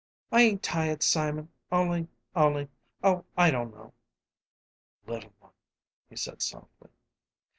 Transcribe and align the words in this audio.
"I 0.31 0.41
ain't 0.41 0.63
tired, 0.63 1.03
Simon; 1.03 1.49
only 1.71 2.07
only 2.35 2.69
Oh, 3.03 3.23
I 3.37 3.51
don't 3.51 3.69
know." 3.69 3.93
"Little 5.05 5.33
one," 5.39 5.51
he 6.09 6.15
said, 6.15 6.41
softly. 6.41 6.89